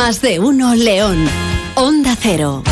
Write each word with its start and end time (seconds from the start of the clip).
Más 0.00 0.22
de 0.22 0.40
uno 0.40 0.74
León. 0.74 1.28
Onda 1.74 2.16
Cero. 2.18 2.62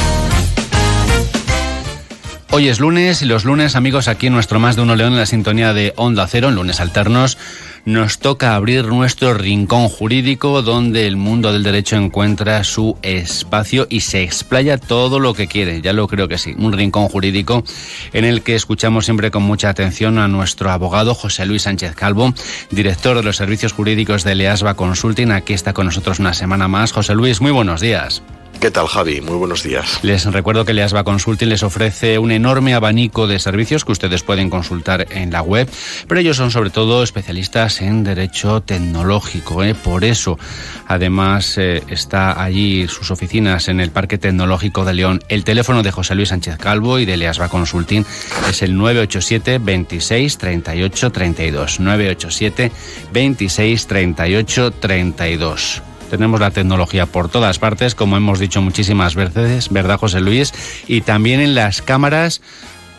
Hoy 2.50 2.68
es 2.68 2.80
lunes 2.80 3.20
y 3.20 3.26
los 3.26 3.44
lunes, 3.44 3.76
amigos, 3.76 4.08
aquí 4.08 4.28
en 4.28 4.32
nuestro 4.32 4.58
Más 4.60 4.76
de 4.76 4.82
Uno 4.82 4.96
León 4.96 5.12
en 5.12 5.18
la 5.18 5.26
sintonía 5.26 5.74
de 5.74 5.92
Onda 5.96 6.26
Cero, 6.26 6.48
en 6.48 6.54
lunes 6.54 6.80
alternos, 6.80 7.36
nos 7.84 8.18
toca 8.18 8.54
abrir 8.54 8.86
nuestro 8.86 9.34
rincón 9.34 9.88
jurídico 9.88 10.62
donde 10.62 11.06
el 11.06 11.16
mundo 11.16 11.52
del 11.52 11.62
derecho 11.62 11.96
encuentra 11.96 12.64
su 12.64 12.96
espacio 13.02 13.86
y 13.90 14.00
se 14.00 14.22
explaya 14.22 14.78
todo 14.78 15.20
lo 15.20 15.34
que 15.34 15.46
quiere, 15.46 15.80
ya 15.80 15.92
lo 15.92 16.08
creo 16.08 16.28
que 16.28 16.38
sí, 16.38 16.54
un 16.58 16.72
rincón 16.72 17.08
jurídico 17.08 17.64
en 18.12 18.24
el 18.24 18.42
que 18.42 18.54
escuchamos 18.54 19.04
siempre 19.04 19.30
con 19.30 19.42
mucha 19.42 19.68
atención 19.68 20.18
a 20.18 20.28
nuestro 20.28 20.70
abogado 20.70 21.14
José 21.14 21.46
Luis 21.46 21.62
Sánchez 21.62 21.94
Calvo, 21.94 22.32
director 22.70 23.16
de 23.16 23.22
los 23.22 23.36
servicios 23.36 23.72
jurídicos 23.72 24.24
de 24.24 24.34
Leasba 24.34 24.74
Consulting, 24.74 25.32
aquí 25.32 25.52
está 25.52 25.72
con 25.72 25.86
nosotros 25.86 26.18
una 26.18 26.34
semana 26.34 26.68
más. 26.68 26.92
José 26.92 27.14
Luis, 27.14 27.40
muy 27.40 27.50
buenos 27.50 27.80
días. 27.80 28.22
¿Qué 28.60 28.72
tal, 28.72 28.88
Javi? 28.88 29.20
Muy 29.20 29.36
buenos 29.36 29.62
días. 29.62 30.00
Les 30.02 30.24
recuerdo 30.24 30.64
que 30.64 30.74
Leasba 30.74 31.04
Consulting 31.04 31.48
les 31.48 31.62
ofrece 31.62 32.18
un 32.18 32.32
enorme 32.32 32.74
abanico 32.74 33.28
de 33.28 33.38
servicios 33.38 33.84
que 33.84 33.92
ustedes 33.92 34.24
pueden 34.24 34.50
consultar 34.50 35.06
en 35.10 35.30
la 35.30 35.42
web, 35.42 35.70
pero 36.08 36.20
ellos 36.20 36.38
son 36.38 36.50
sobre 36.50 36.70
todo 36.70 37.04
especialistas 37.04 37.80
en 37.80 38.02
derecho 38.02 38.60
tecnológico. 38.60 39.62
¿eh? 39.62 39.76
Por 39.76 40.02
eso, 40.02 40.40
además, 40.88 41.56
eh, 41.56 41.84
está 41.86 42.42
allí 42.42 42.88
sus 42.88 43.12
oficinas 43.12 43.68
en 43.68 43.78
el 43.78 43.92
Parque 43.92 44.18
Tecnológico 44.18 44.84
de 44.84 44.94
León. 44.94 45.22
El 45.28 45.44
teléfono 45.44 45.84
de 45.84 45.92
José 45.92 46.16
Luis 46.16 46.30
Sánchez 46.30 46.56
Calvo 46.56 46.98
y 46.98 47.04
de 47.04 47.16
Leasba 47.16 47.48
Consulting 47.48 48.04
es 48.50 48.62
el 48.62 48.76
987 48.76 49.60
26 49.60 50.36
38 50.36 51.12
32. 51.12 51.78
987 51.78 52.72
26 53.12 53.86
38 53.86 54.70
32 54.72 55.82
tenemos 56.08 56.40
la 56.40 56.50
tecnología 56.50 57.06
por 57.06 57.28
todas 57.28 57.58
partes, 57.58 57.94
como 57.94 58.16
hemos 58.16 58.38
dicho 58.38 58.60
muchísimas 58.60 59.14
veces, 59.14 59.68
¿verdad, 59.70 59.98
José 59.98 60.20
Luis? 60.20 60.52
Y 60.86 61.02
también 61.02 61.40
en 61.40 61.54
las 61.54 61.82
cámaras 61.82 62.40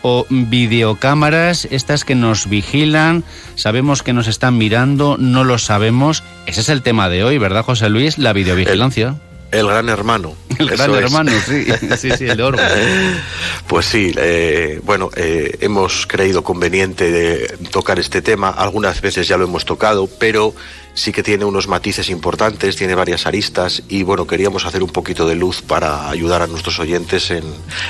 o 0.02 0.26
videocámaras, 0.30 1.66
estas 1.70 2.04
que 2.04 2.14
nos 2.14 2.48
vigilan, 2.48 3.24
sabemos 3.54 4.02
que 4.02 4.12
nos 4.12 4.28
están 4.28 4.56
mirando, 4.56 5.16
no 5.18 5.44
lo 5.44 5.58
sabemos. 5.58 6.22
Ese 6.46 6.62
es 6.62 6.68
el 6.68 6.82
tema 6.82 7.08
de 7.08 7.24
hoy, 7.24 7.38
¿verdad, 7.38 7.64
José 7.64 7.90
Luis? 7.90 8.18
La 8.18 8.32
videovigilancia. 8.32 9.16
El 9.50 9.66
gran 9.66 9.88
hermano. 9.88 10.34
El 10.68 10.68
gran 10.68 10.94
hermano, 10.94 11.32
sí, 11.46 11.66
sí, 11.98 12.10
sí, 12.16 12.26
el 12.26 12.36
de 12.36 12.42
oro. 12.42 12.58
Pues 13.66 13.86
sí, 13.86 14.12
eh, 14.16 14.80
bueno, 14.84 15.10
eh, 15.14 15.58
hemos 15.60 16.04
creído 16.06 16.42
conveniente 16.42 17.12
de 17.12 17.56
tocar 17.70 18.00
este 18.00 18.20
tema. 18.20 18.50
Algunas 18.50 19.00
veces 19.00 19.28
ya 19.28 19.36
lo 19.36 19.44
hemos 19.44 19.64
tocado, 19.64 20.08
pero 20.18 20.54
sí 20.94 21.12
que 21.12 21.22
tiene 21.22 21.44
unos 21.44 21.68
matices 21.68 22.10
importantes, 22.10 22.76
tiene 22.76 22.94
varias 22.94 23.26
aristas 23.26 23.82
y 23.88 24.02
bueno, 24.02 24.26
queríamos 24.26 24.66
hacer 24.66 24.82
un 24.82 24.90
poquito 24.90 25.26
de 25.26 25.34
luz 25.34 25.62
para 25.62 26.10
ayudar 26.10 26.42
a 26.42 26.46
nuestros 26.46 26.78
oyentes 26.78 27.30
en, 27.30 27.44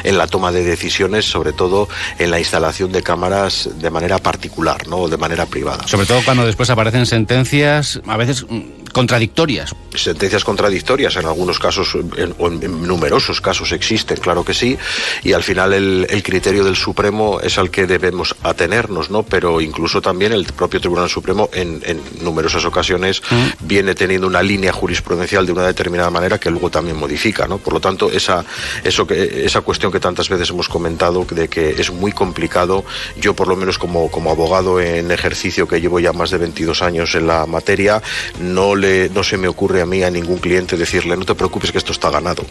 en 0.04 0.18
la 0.18 0.26
toma 0.26 0.52
de 0.52 0.64
decisiones, 0.64 1.24
sobre 1.24 1.52
todo 1.52 1.88
en 2.18 2.30
la 2.30 2.38
instalación 2.38 2.92
de 2.92 3.02
cámaras 3.02 3.68
de 3.80 3.90
manera 3.90 4.18
particular, 4.18 4.86
¿no? 4.86 5.08
de 5.08 5.16
manera 5.16 5.46
privada. 5.46 5.86
Sobre 5.88 6.06
todo 6.06 6.20
cuando 6.24 6.44
después 6.44 6.70
aparecen 6.70 7.06
sentencias, 7.06 8.00
a 8.06 8.16
veces 8.16 8.44
mm, 8.48 8.79
contradictorias. 8.92 9.74
Sentencias 9.94 10.44
contradictorias, 10.44 11.16
en 11.16 11.26
algunos 11.26 11.58
casos, 11.58 11.96
en, 12.16 12.34
en 12.38 12.86
numerosos 12.86 13.40
casos 13.40 13.72
existen, 13.72 14.18
claro 14.18 14.44
que 14.44 14.54
sí, 14.54 14.78
y 15.22 15.32
al 15.32 15.42
final 15.42 15.72
el, 15.72 16.06
el, 16.08 16.22
criterio 16.22 16.64
del 16.64 16.76
Supremo 16.76 17.40
es 17.40 17.58
al 17.58 17.70
que 17.70 17.86
debemos 17.86 18.36
atenernos, 18.42 19.10
¿no? 19.10 19.24
Pero 19.24 19.60
incluso 19.60 20.00
también 20.00 20.32
el 20.32 20.44
propio 20.44 20.80
Tribunal 20.80 21.08
Supremo 21.08 21.50
en, 21.52 21.82
en 21.84 22.00
numerosas 22.22 22.64
ocasiones 22.64 23.22
mm. 23.30 23.66
viene 23.66 23.94
teniendo 23.94 24.26
una 24.26 24.42
línea 24.42 24.72
jurisprudencial 24.72 25.44
de 25.44 25.52
una 25.52 25.66
determinada 25.66 26.10
manera 26.10 26.38
que 26.38 26.50
luego 26.50 26.70
también 26.70 26.96
modifica, 26.96 27.46
¿no? 27.46 27.58
Por 27.58 27.74
lo 27.74 27.80
tanto, 27.80 28.10
esa, 28.10 28.44
eso 28.84 29.06
que, 29.06 29.44
esa 29.44 29.60
cuestión 29.62 29.90
que 29.90 30.00
tantas 30.00 30.28
veces 30.28 30.50
hemos 30.50 30.68
comentado 30.68 31.26
de 31.30 31.48
que 31.48 31.70
es 31.70 31.90
muy 31.90 32.12
complicado, 32.12 32.84
yo 33.20 33.34
por 33.34 33.48
lo 33.48 33.56
menos 33.56 33.78
como, 33.78 34.10
como 34.10 34.30
abogado 34.30 34.80
en 34.80 35.10
ejercicio 35.10 35.66
que 35.66 35.80
llevo 35.80 36.00
ya 36.00 36.12
más 36.12 36.30
de 36.30 36.38
22 36.38 36.82
años 36.82 37.14
en 37.14 37.26
la 37.26 37.46
materia, 37.46 38.02
no, 38.40 38.74
no 38.80 39.22
se 39.22 39.36
me 39.36 39.48
ocurre 39.48 39.82
a 39.82 39.86
mí 39.86 40.02
a 40.02 40.10
ningún 40.10 40.38
cliente 40.38 40.76
decirle 40.76 41.16
no 41.16 41.24
te 41.24 41.34
preocupes 41.34 41.72
que 41.72 41.78
esto 41.78 41.92
está 41.92 42.10
ganado 42.10 42.44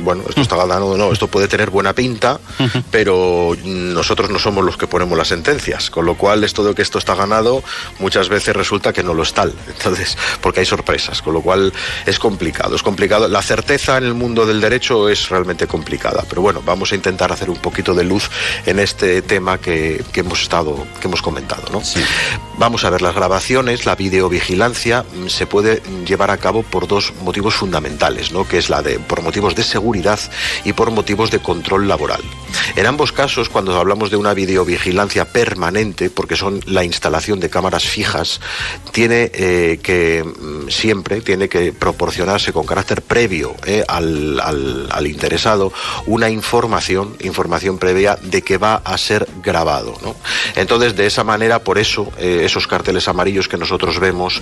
bueno, 0.00 0.24
esto 0.28 0.40
está 0.40 0.56
ganado, 0.56 0.96
no, 0.96 1.12
esto 1.12 1.28
puede 1.28 1.48
tener 1.48 1.70
buena 1.70 1.92
pinta, 1.92 2.40
pero 2.90 3.56
nosotros 3.64 4.30
no 4.30 4.38
somos 4.38 4.64
los 4.64 4.76
que 4.76 4.86
ponemos 4.86 5.16
las 5.16 5.28
sentencias, 5.28 5.90
con 5.90 6.06
lo 6.06 6.16
cual 6.16 6.44
esto 6.44 6.64
de 6.64 6.74
que 6.74 6.82
esto 6.82 6.98
está 6.98 7.14
ganado 7.14 7.62
muchas 7.98 8.28
veces 8.28 8.56
resulta 8.56 8.92
que 8.92 9.02
no 9.02 9.14
lo 9.14 9.22
es 9.22 9.32
tal, 9.32 9.54
entonces, 9.68 10.16
porque 10.40 10.60
hay 10.60 10.66
sorpresas, 10.66 11.22
con 11.22 11.34
lo 11.34 11.40
cual 11.40 11.72
es 12.06 12.18
complicado, 12.18 12.76
es 12.76 12.82
complicado. 12.82 13.28
La 13.28 13.42
certeza 13.42 13.98
en 13.98 14.04
el 14.04 14.14
mundo 14.14 14.46
del 14.46 14.60
derecho 14.60 15.08
es 15.08 15.28
realmente 15.28 15.66
complicada, 15.66 16.24
pero 16.28 16.42
bueno, 16.42 16.62
vamos 16.64 16.92
a 16.92 16.94
intentar 16.94 17.32
hacer 17.32 17.50
un 17.50 17.58
poquito 17.58 17.94
de 17.94 18.04
luz 18.04 18.30
en 18.66 18.78
este 18.78 19.22
tema 19.22 19.58
que, 19.58 20.02
que 20.12 20.20
hemos 20.20 20.42
estado, 20.42 20.86
que 21.00 21.08
hemos 21.08 21.22
comentado, 21.22 21.64
¿no? 21.72 21.84
Sí. 21.84 22.00
Vamos 22.58 22.84
a 22.84 22.90
ver 22.90 23.02
las 23.02 23.14
grabaciones, 23.14 23.86
la 23.86 23.96
videovigilancia 23.96 25.04
se 25.26 25.46
puede 25.46 25.82
llevar 26.06 26.30
a 26.30 26.36
cabo 26.36 26.62
por 26.62 26.86
dos 26.86 27.12
motivos 27.22 27.54
fundamentales, 27.54 28.32
¿no? 28.32 28.46
Que 28.46 28.58
es 28.58 28.70
la 28.70 28.82
de 28.82 28.98
por 28.98 29.22
motivos 29.22 29.54
de 29.54 29.62
seguridad 29.62 29.81
y 30.64 30.72
por 30.72 30.90
motivos 30.90 31.30
de 31.30 31.40
control 31.40 31.88
laboral. 31.88 32.22
En 32.76 32.86
ambos 32.86 33.12
casos, 33.12 33.48
cuando 33.48 33.78
hablamos 33.78 34.10
de 34.10 34.16
una 34.16 34.34
videovigilancia 34.34 35.26
permanente, 35.26 36.10
porque 36.10 36.36
son 36.36 36.60
la 36.66 36.84
instalación 36.84 37.40
de 37.40 37.50
cámaras 37.50 37.84
fijas, 37.84 38.40
tiene 38.92 39.30
eh, 39.34 39.80
que 39.82 40.24
siempre 40.72 41.20
tiene 41.20 41.48
que 41.48 41.72
proporcionarse 41.72 42.52
con 42.52 42.66
carácter 42.66 43.02
previo 43.02 43.54
eh, 43.66 43.84
al, 43.86 45.06
interesado 45.06 45.72
una 46.06 46.30
información, 46.30 47.16
información 47.20 47.78
previa 47.78 48.16
de 48.16 48.42
que 48.42 48.58
va 48.58 48.76
a 48.84 48.96
ser 48.98 49.28
grabado. 49.42 49.94
Entonces, 50.56 50.96
de 50.96 51.06
esa 51.06 51.24
manera, 51.24 51.60
por 51.60 51.78
eso, 51.78 52.10
eh, 52.18 52.42
esos 52.44 52.66
carteles 52.66 53.08
amarillos 53.08 53.48
que 53.48 53.58
nosotros 53.58 53.98
vemos 53.98 54.40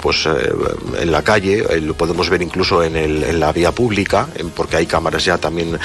pues, 0.00 0.26
en 0.26 1.12
la 1.12 1.22
calle, 1.22 1.80
lo 1.80 1.94
podemos 1.94 2.28
ver 2.28 2.42
incluso 2.42 2.82
en, 2.82 2.96
en 2.96 3.40
la 3.40 3.52
vía 3.52 3.72
pública, 3.72 4.28
porque 4.54 4.76
hay 4.76 4.86
cámaras 4.86 5.24
ya 5.24 5.38
también, 5.38 5.78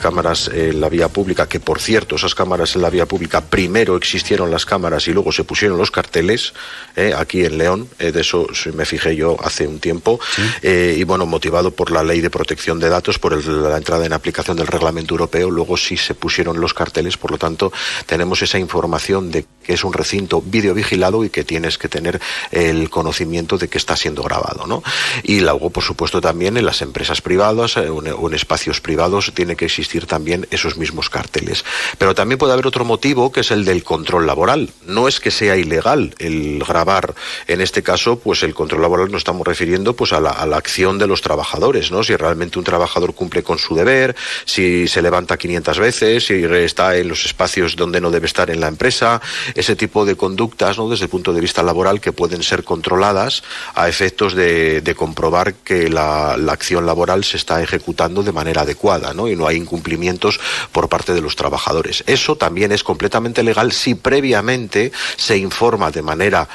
cámaras 0.00 0.48
en 0.48 0.80
la 0.80 0.88
vía 0.88 1.08
pública, 1.08 1.48
que 1.48 1.60
por 1.60 1.80
cierto, 1.80 2.16
esas 2.16 2.34
cámaras 2.34 2.76
en 2.76 2.82
la 2.82 2.90
vía 2.90 3.06
pública, 3.06 3.40
primero 3.40 3.96
existieron 3.96 4.50
las 4.50 4.66
cámaras 4.66 5.08
y 5.08 5.12
luego 5.12 5.32
se 5.32 5.44
pusieron 5.44 5.78
los 5.78 5.90
carteles, 5.90 6.52
eh, 6.96 7.14
aquí 7.16 7.44
en 7.44 7.58
León, 7.58 7.88
eh, 7.98 8.12
de 8.12 8.20
eso 8.20 8.46
me 8.74 8.84
fijé 8.84 9.16
yo 9.16 9.36
hace 9.42 9.66
un 9.66 9.78
tiempo, 9.78 10.18
¿Sí? 10.34 10.42
eh, 10.62 10.96
y 10.98 11.04
bueno, 11.04 11.26
motivado 11.26 11.70
por 11.70 11.90
la 11.90 12.02
ley 12.02 12.20
de 12.20 12.30
protección 12.30 12.78
de 12.78 12.88
datos, 12.88 13.18
por 13.18 13.32
el, 13.32 13.62
la 13.62 13.76
entrada 13.76 14.04
en 14.06 14.12
aplicación 14.12 14.56
del 14.56 14.66
reglamento 14.66 15.14
europeo, 15.14 15.50
luego 15.50 15.76
sí 15.76 15.96
se 15.96 16.14
pusieron 16.14 16.60
los 16.60 16.74
carteles, 16.74 17.16
por 17.16 17.30
lo 17.30 17.38
tanto, 17.38 17.72
tenemos 18.06 18.42
esa 18.42 18.58
información 18.58 19.30
de 19.30 19.46
que 19.64 19.74
es 19.74 19.84
un 19.84 19.92
recinto 19.92 20.42
videovigilado 20.42 21.24
y 21.24 21.30
que 21.30 21.44
tienes 21.44 21.78
que 21.78 21.88
tener 21.88 22.20
el 22.50 22.90
conocimiento 22.90 23.56
de 23.56 23.68
que 23.68 23.78
está 23.78 23.96
siendo 23.96 24.22
grabado, 24.22 24.66
¿no? 24.66 24.82
Y 25.22 25.40
luego, 25.40 25.70
por 25.70 25.82
supuesto, 25.82 26.20
también 26.20 26.56
en 26.56 26.66
las 26.66 26.82
empresas 26.82 27.20
privadas 27.20 27.76
o 27.76 28.04
en, 28.04 28.12
o 28.12 28.28
en 28.28 28.34
espacios 28.34 28.80
privados 28.80 29.32
tiene 29.34 29.56
que 29.56 29.64
existir 29.64 30.06
también 30.06 30.46
esos 30.50 30.76
mismos 30.76 31.08
carteles. 31.08 31.64
Pero 31.98 32.14
también 32.14 32.38
puede 32.38 32.52
haber 32.52 32.66
otro 32.66 32.84
motivo 32.84 33.32
que 33.32 33.40
es 33.40 33.50
el 33.50 33.64
del 33.64 33.84
control 33.84 34.26
laboral. 34.26 34.70
No 34.86 35.08
es 35.08 35.20
que 35.20 35.30
sea 35.30 35.56
ilegal 35.56 36.14
el 36.18 36.62
grabar, 36.66 37.14
en 37.46 37.60
este 37.60 37.82
caso, 37.82 38.18
pues 38.18 38.42
el 38.42 38.54
control 38.64 38.80
laboral 38.80 39.10
nos 39.10 39.18
estamos 39.18 39.46
refiriendo 39.46 39.94
pues 39.94 40.14
a 40.14 40.20
la, 40.20 40.30
acción 40.56 40.96
de 40.96 41.06
los 41.06 41.20
trabajadores, 41.20 41.90
¿no? 41.90 42.02
Si 42.02 42.16
realmente 42.16 42.58
un 42.58 42.64
trabajador 42.64 43.14
cumple 43.14 43.42
con 43.42 43.58
su 43.58 43.74
deber, 43.74 44.16
si 44.46 44.88
se 44.88 45.02
levanta 45.02 45.36
500 45.36 45.78
veces, 45.78 46.26
si 46.26 46.44
está 46.44 46.96
en 46.96 47.08
los 47.08 47.26
espacios 47.26 47.76
donde 47.76 48.00
no 48.00 48.10
debe 48.10 48.26
estar 48.26 48.48
en 48.48 48.60
la 48.60 48.68
empresa, 48.68 49.20
ese 49.54 49.76
tipo 49.76 50.06
de 50.06 50.16
conductas, 50.16 50.78
¿no? 50.78 50.88
Desde 50.88 51.04
el 51.04 51.10
punto 51.10 51.34
de 51.34 51.42
vista 51.42 51.62
laboral 51.62 52.00
que 52.00 52.12
pueden 52.12 52.42
ser 52.42 52.64
controladas 52.64 53.42
a 53.74 53.86
efectos 53.86 54.34
de, 54.34 54.80
de 54.80 54.94
comprobar 54.94 55.52
que 55.52 55.90
la, 55.90 56.38
la, 56.38 56.52
acción 56.54 56.86
laboral 56.86 57.22
se 57.22 57.36
está 57.36 57.62
ejecutando 57.62 58.22
de 58.22 58.32
manera 58.32 58.62
adecuada, 58.62 59.12
¿no? 59.12 59.28
Y 59.28 59.36
no 59.36 59.46
hay 59.46 59.58
incumplimientos 59.58 60.40
por 60.72 60.88
parte 60.88 61.12
de 61.12 61.20
los 61.20 61.36
trabajadores. 61.36 62.02
Eso 62.06 62.36
también 62.36 62.72
es 62.72 62.82
completamente 62.82 63.42
legal 63.42 63.72
si 63.72 63.94
previamente 63.94 64.90
se 65.16 65.36
informa 65.36 65.90
de 65.90 66.00
manera 66.00 66.48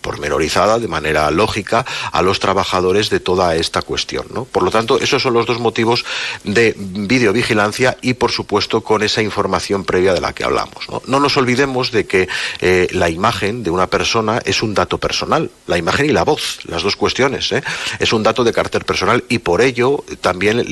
pormenorizada, 0.00 0.78
de 0.78 0.88
manera 0.88 1.30
lógica, 1.30 1.84
a 2.12 2.22
los 2.22 2.40
trabajadores 2.40 3.10
de 3.10 3.20
toda 3.20 3.56
esta 3.56 3.82
cuestión. 3.82 4.26
¿no? 4.32 4.44
Por 4.44 4.62
lo 4.62 4.70
tanto, 4.70 4.98
esos 5.00 5.22
son 5.22 5.34
los 5.34 5.46
dos 5.46 5.58
motivos 5.58 6.04
de 6.44 6.74
videovigilancia 6.76 7.96
y, 8.02 8.14
por 8.14 8.30
supuesto, 8.30 8.82
con 8.82 9.02
esa 9.02 9.22
información 9.22 9.84
previa 9.84 10.14
de 10.14 10.20
la 10.20 10.32
que 10.32 10.44
hablamos. 10.44 10.88
No, 10.88 11.02
no 11.06 11.20
nos 11.20 11.36
olvidemos 11.36 11.90
de 11.90 12.06
que 12.06 12.28
eh, 12.60 12.88
la 12.92 13.10
imagen 13.10 13.62
de 13.62 13.70
una 13.70 13.86
persona 13.86 14.40
es 14.44 14.62
un 14.62 14.74
dato 14.74 14.98
personal, 14.98 15.50
la 15.66 15.78
imagen 15.78 16.06
y 16.06 16.12
la 16.12 16.24
voz, 16.24 16.58
las 16.64 16.82
dos 16.82 16.96
cuestiones. 16.96 17.50
¿eh? 17.52 17.62
Es 17.98 18.12
un 18.12 18.22
dato 18.22 18.44
de 18.44 18.52
carácter 18.52 18.84
personal 18.84 19.24
y 19.28 19.38
por 19.38 19.60
ello 19.60 20.04
también 20.20 20.64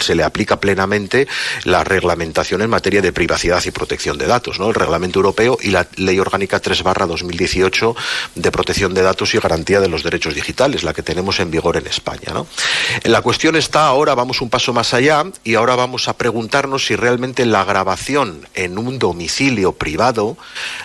se 0.00 0.14
le 0.14 0.22
aplica 0.22 0.60
plenamente 0.60 1.28
la 1.64 1.84
reglamentación 1.84 2.62
en 2.62 2.70
materia 2.70 3.02
de 3.02 3.12
privacidad 3.12 3.62
y 3.64 3.70
protección 3.70 4.18
de 4.18 4.26
datos, 4.26 4.58
¿no? 4.58 4.68
el 4.68 4.74
Reglamento 4.74 5.18
Europeo 5.18 5.58
y 5.60 5.70
la 5.70 5.86
Ley 5.96 6.18
Orgánica 6.18 6.60
3 6.60 6.82
barra 6.82 7.06
2018 7.20 7.96
de 8.34 8.50
protección 8.50 8.94
de 8.94 9.02
datos 9.02 9.34
y 9.34 9.38
garantía 9.38 9.80
de 9.80 9.88
los 9.88 10.02
derechos 10.02 10.34
digitales, 10.34 10.82
la 10.82 10.94
que 10.94 11.02
tenemos 11.02 11.40
en 11.40 11.50
vigor 11.50 11.76
en 11.76 11.86
España. 11.86 12.32
¿no? 12.32 12.46
La 13.04 13.22
cuestión 13.22 13.56
está 13.56 13.86
ahora, 13.86 14.14
vamos 14.14 14.40
un 14.40 14.50
paso 14.50 14.72
más 14.72 14.94
allá 14.94 15.24
y 15.44 15.54
ahora 15.54 15.76
vamos 15.76 16.08
a 16.08 16.16
preguntarnos 16.16 16.86
si 16.86 16.96
realmente 16.96 17.46
la 17.46 17.64
grabación 17.64 18.46
en 18.54 18.78
un 18.78 18.98
domicilio 18.98 19.72
privado 19.72 20.36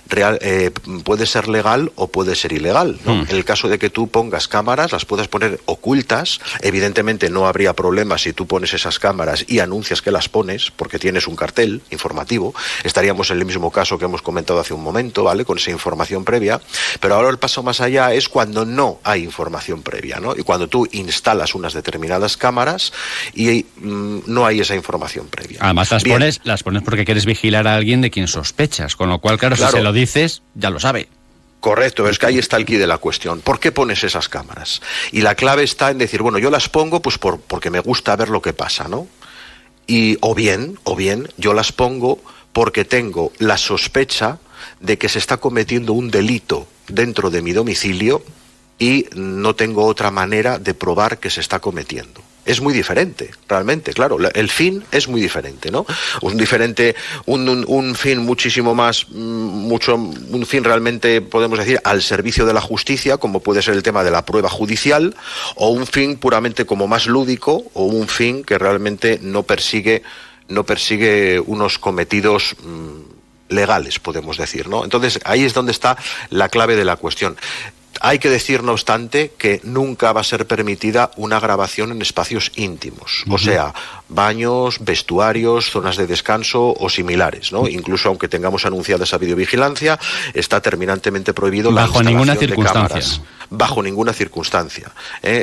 real, 0.07 0.39
eh, 0.41 0.71
puede 1.03 1.25
ser 1.25 1.47
legal 1.47 1.91
o 1.95 2.07
puede 2.07 2.35
ser 2.35 2.53
ilegal. 2.53 2.99
¿no? 3.05 3.15
Mm. 3.15 3.27
En 3.29 3.35
el 3.35 3.45
caso 3.45 3.67
de 3.67 3.79
que 3.79 3.89
tú 3.89 4.07
pongas 4.07 4.47
cámaras, 4.47 4.91
las 4.91 5.05
puedas 5.05 5.27
poner 5.27 5.59
ocultas, 5.65 6.39
evidentemente 6.61 7.29
no 7.29 7.47
habría 7.47 7.73
problema 7.73 8.17
si 8.17 8.33
tú 8.33 8.47
pones 8.47 8.73
esas 8.73 8.99
cámaras 8.99 9.45
y 9.47 9.59
anuncias 9.59 10.01
que 10.01 10.11
las 10.11 10.29
pones, 10.29 10.71
porque 10.71 10.99
tienes 10.99 11.27
un 11.27 11.35
cartel 11.35 11.81
informativo, 11.91 12.53
estaríamos 12.83 13.29
en 13.31 13.39
el 13.39 13.45
mismo 13.45 13.71
caso 13.71 13.97
que 13.97 14.05
hemos 14.05 14.21
comentado 14.21 14.59
hace 14.59 14.73
un 14.73 14.83
momento, 14.83 15.23
¿vale? 15.23 15.45
Con 15.45 15.57
esa 15.57 15.71
información 15.71 16.22
previa, 16.23 16.61
pero 16.99 17.15
ahora 17.15 17.29
el 17.29 17.37
paso 17.37 17.63
más 17.63 17.81
allá 17.81 18.13
es 18.13 18.29
cuando 18.29 18.65
no 18.65 18.99
hay 19.03 19.23
información 19.23 19.81
previa, 19.81 20.19
¿no? 20.19 20.35
Y 20.35 20.43
cuando 20.43 20.67
tú 20.67 20.87
instalas 20.91 21.55
unas 21.55 21.73
determinadas 21.73 22.37
cámaras 22.37 22.93
y 23.33 23.65
mm, 23.77 24.19
no 24.27 24.45
hay 24.45 24.61
esa 24.61 24.75
información 24.75 25.27
previa. 25.27 25.59
Además 25.61 25.91
las 25.91 26.03
pones, 26.03 26.41
las 26.43 26.63
pones 26.63 26.83
porque 26.83 27.05
quieres 27.05 27.25
vigilar 27.25 27.67
a 27.67 27.75
alguien 27.75 28.01
de 28.01 28.11
quien 28.11 28.27
sospechas, 28.27 28.95
con 28.95 29.09
lo 29.09 29.19
cual, 29.19 29.37
claro, 29.37 29.55
si 29.55 29.63
se 29.63 29.81
lo 29.81 29.93
dices, 29.93 30.41
ya 30.55 30.69
lo 30.69 30.79
sabe. 30.79 31.07
Correcto, 31.63 32.09
es 32.09 32.19
que 32.19 32.25
ahí 32.25 32.37
está 32.39 32.57
el 32.57 32.65
quid 32.65 32.79
de 32.79 32.87
la 32.87 32.97
cuestión. 32.97 33.39
¿Por 33.39 33.57
qué 33.57 33.71
pones 33.71 34.03
esas 34.03 34.27
cámaras? 34.27 34.81
Y 35.13 35.21
la 35.21 35.35
clave 35.35 35.63
está 35.63 35.91
en 35.91 35.97
decir, 35.97 36.21
bueno, 36.21 36.37
yo 36.37 36.51
las 36.51 36.67
pongo 36.67 37.01
pues 37.01 37.17
por, 37.17 37.39
porque 37.39 37.69
me 37.69 37.79
gusta 37.79 38.17
ver 38.17 38.27
lo 38.27 38.41
que 38.41 38.51
pasa, 38.51 38.89
¿no? 38.89 39.07
Y 39.87 40.17
o 40.19 40.35
bien, 40.35 40.77
o 40.83 40.97
bien, 40.97 41.29
yo 41.37 41.53
las 41.53 41.71
pongo 41.71 42.21
porque 42.51 42.83
tengo 42.83 43.31
la 43.39 43.57
sospecha 43.57 44.39
de 44.79 44.97
que 44.97 45.09
se 45.09 45.19
está 45.19 45.37
cometiendo 45.37 45.93
un 45.93 46.11
delito 46.11 46.67
dentro 46.87 47.29
de 47.29 47.41
mi 47.41 47.53
domicilio 47.53 48.23
y 48.79 49.07
no 49.15 49.55
tengo 49.55 49.85
otra 49.85 50.11
manera 50.11 50.59
de 50.59 50.73
probar 50.73 51.19
que 51.19 51.29
se 51.29 51.41
está 51.41 51.59
cometiendo 51.59 52.21
es 52.45 52.61
muy 52.61 52.73
diferente, 52.73 53.31
realmente, 53.47 53.93
claro, 53.93 54.17
el 54.33 54.49
fin 54.49 54.83
es 54.91 55.07
muy 55.07 55.21
diferente, 55.21 55.71
¿no? 55.71 55.85
Un 56.21 56.37
diferente, 56.37 56.95
un, 57.25 57.95
fin 57.95 58.19
muchísimo 58.19 58.75
más, 58.75 59.07
mm, 59.09 59.13
mucho, 59.13 59.95
un 59.95 60.45
fin 60.45 60.63
realmente, 60.63 61.21
podemos 61.21 61.57
decir, 61.59 61.79
al 61.83 62.01
servicio 62.01 62.45
de 62.45 62.53
la 62.53 62.61
justicia, 62.61 63.17
como 63.17 63.39
puede 63.39 63.61
ser 63.61 63.75
el 63.75 63.83
tema 63.83 64.03
de 64.03 64.11
la 64.11 64.25
prueba 64.25 64.49
judicial, 64.49 65.15
o 65.55 65.69
un 65.69 65.87
fin 65.87 66.17
puramente 66.17 66.65
como 66.65 66.87
más 66.87 67.07
lúdico, 67.07 67.63
o 67.73 67.85
un 67.85 68.07
fin 68.07 68.43
que 68.43 68.57
realmente 68.57 69.19
no 69.21 69.43
persigue, 69.43 70.03
no 70.49 70.65
persigue 70.65 71.39
unos 71.39 71.79
cometidos 71.79 72.55
mm, 72.61 73.22
legales, 73.53 73.99
podemos 73.99 74.37
decir, 74.37 74.67
¿no? 74.67 74.83
Entonces, 74.83 75.19
ahí 75.25 75.43
es 75.43 75.53
donde 75.53 75.71
está 75.71 75.97
la 76.29 76.49
clave 76.49 76.75
de 76.75 76.85
la 76.85 76.95
cuestión. 76.95 77.37
Hay 78.01 78.19
que 78.19 78.29
decir, 78.29 78.63
no 78.63 78.71
obstante, 78.73 79.33
que 79.37 79.61
nunca 79.63 80.11
va 80.11 80.21
a 80.21 80.23
ser 80.23 80.47
permitida 80.47 81.11
una 81.15 81.39
grabación 81.39 81.91
en 81.91 82.01
espacios 82.01 82.51
íntimos, 82.55 83.23
o 83.29 83.37
sea, 83.37 83.73
baños, 84.09 84.79
vestuarios, 84.81 85.69
zonas 85.69 85.95
de 85.95 86.07
descanso 86.07 86.73
o 86.77 86.89
similares, 86.89 87.51
¿no? 87.51 87.67
Incluso 87.67 88.09
aunque 88.09 88.27
tengamos 88.27 88.65
anunciada 88.65 89.03
esa 89.03 89.17
videovigilancia, 89.17 89.99
está 90.33 90.59
terminantemente 90.59 91.33
prohibido 91.33 91.71
bajo 91.71 92.01
ninguna 92.03 92.35
circunstancia. 92.35 93.23
bajo 93.49 93.83
ninguna 93.83 94.11
circunstancia. 94.11 94.91
¿eh? 95.21 95.41